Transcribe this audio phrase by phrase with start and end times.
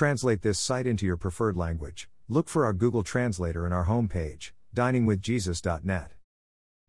[0.00, 4.52] translate this site into your preferred language, look for our Google Translator in our homepage,
[4.74, 6.12] diningwithjesus.net.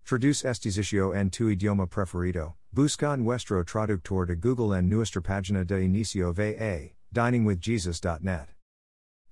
[0.05, 5.67] Traduce este sitio en tu idioma preferido, busca nuestro traductor de Google en nuestra página
[5.67, 8.47] de inicio va, diningwithjesus.net.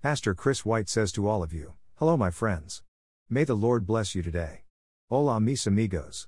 [0.02, 2.84] Pastor Chris White says to all of you, Hello, my friends.
[3.30, 4.64] May the Lord bless you today.
[5.10, 6.28] Hola, mis amigos.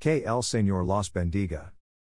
[0.00, 1.70] Que el Señor los bendiga.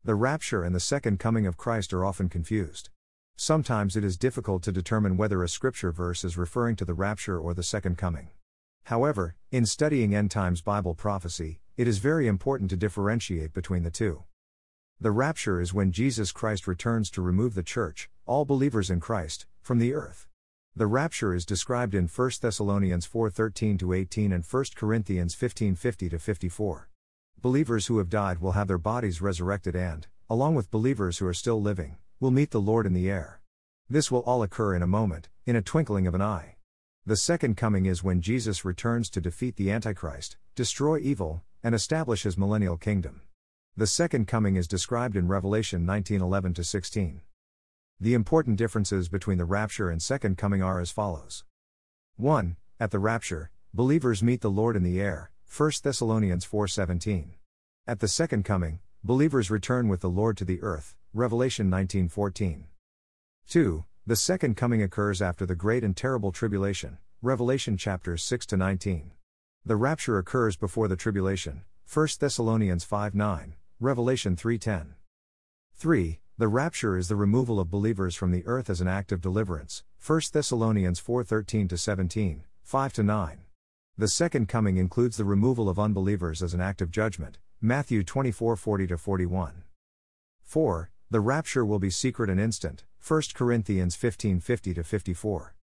[0.03, 2.89] The rapture and the second coming of Christ are often confused.
[3.35, 7.39] Sometimes it is difficult to determine whether a scripture verse is referring to the rapture
[7.39, 8.29] or the second coming.
[8.85, 13.91] However, in studying end times Bible prophecy, it is very important to differentiate between the
[13.91, 14.23] two.
[14.99, 19.47] The rapture is when Jesus Christ returns to remove the church, all believers in Christ,
[19.61, 20.27] from the earth.
[20.75, 26.19] The rapture is described in 1 Thessalonians 4:13 to 18 and 1 Corinthians 15:50 to
[26.19, 26.87] 54.
[27.41, 31.33] Believers who have died will have their bodies resurrected and, along with believers who are
[31.33, 33.41] still living, will meet the Lord in the air.
[33.89, 36.57] This will all occur in a moment, in a twinkling of an eye.
[37.03, 42.21] The second coming is when Jesus returns to defeat the Antichrist, destroy evil, and establish
[42.21, 43.21] his millennial kingdom.
[43.75, 47.21] The second coming is described in Revelation 19:11 16.
[47.99, 51.43] The important differences between the rapture and second coming are as follows.
[52.17, 52.55] 1.
[52.79, 57.33] At the rapture, believers meet the Lord in the air, 1 Thessalonians 4:17.
[57.87, 62.65] At the second coming, believers return with the Lord to the earth, Revelation 19:14.
[63.47, 63.85] 2.
[64.05, 69.11] The second coming occurs after the great and terrible tribulation, Revelation chapters 6 to 19.
[69.65, 73.55] The rapture occurs before the tribulation, 1 Thessalonians 5:9.
[73.79, 74.93] Revelation 3:10.
[75.73, 76.19] 3.
[76.37, 79.83] The rapture is the removal of believers from the earth as an act of deliverance,
[79.97, 83.45] 1 Thessalonians 4:13 to 17, 5 to 9.
[83.97, 88.87] The second coming includes the removal of unbelievers as an act of judgment, Matthew 24:40
[88.87, 89.63] to 41.
[90.41, 90.91] 4.
[91.11, 95.53] The rapture will be secret and instant, 1 Corinthians 15:50 to 54.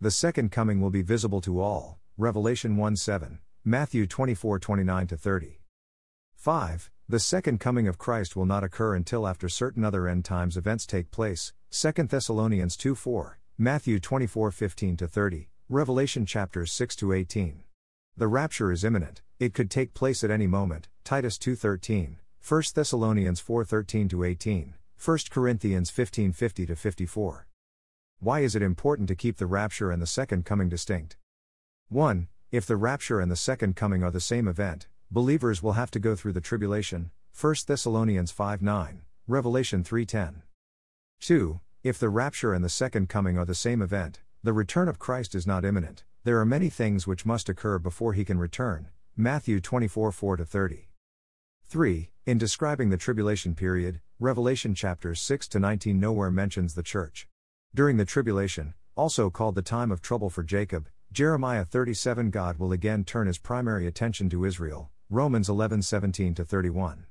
[0.00, 5.60] The second coming will be visible to all, Revelation 1:7, Matthew 24:29 to 30.
[6.36, 6.92] 5.
[7.08, 10.86] The second coming of Christ will not occur until after certain other end times events
[10.86, 17.64] take place, 2 Thessalonians 2:4, Matthew 24:15 to 30, Revelation chapters 6 to 18.
[18.16, 19.22] The rapture is imminent.
[19.40, 27.46] It could take place at any moment, Titus 2:13, 1 Thessalonians 4:13-18, 1 Corinthians 15:50-54.
[28.18, 31.16] Why is it important to keep the rapture and the second coming distinct?
[31.88, 32.28] 1.
[32.50, 35.98] If the rapture and the second coming are the same event, believers will have to
[35.98, 40.42] go through the tribulation, 1 Thessalonians 5:9, Revelation 3:10.
[41.20, 41.60] 2.
[41.82, 45.34] If the rapture and the second coming are the same event, the return of Christ
[45.34, 46.04] is not imminent.
[46.24, 48.90] There are many things which must occur before he can return.
[49.16, 50.87] Matthew 24 4 30.
[51.70, 52.08] 3.
[52.24, 57.28] In describing the tribulation period, Revelation chapters 6 to 19 nowhere mentions the church.
[57.74, 62.72] During the tribulation, also called the time of trouble for Jacob, Jeremiah 37 God will
[62.72, 67.04] again turn his primary attention to Israel, Romans 11 17 31.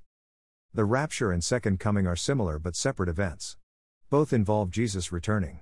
[0.73, 3.57] The rapture and second coming are similar but separate events.
[4.09, 5.59] Both involve Jesus returning.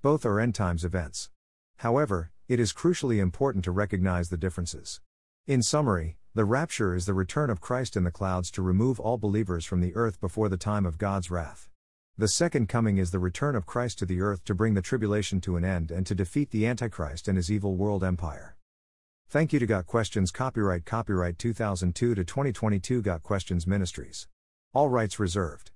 [0.00, 1.28] Both are end times events.
[1.76, 5.02] However, it is crucially important to recognize the differences.
[5.46, 9.18] In summary, the rapture is the return of Christ in the clouds to remove all
[9.18, 11.68] believers from the earth before the time of God's wrath.
[12.16, 15.40] The second coming is the return of Christ to the earth to bring the tribulation
[15.40, 18.56] to an end and to defeat the Antichrist and his evil world empire.
[19.28, 24.28] Thank you to Got Questions Copyright Copyright 2002 to 2022 Got Questions Ministries.
[24.72, 25.69] All rights reserved.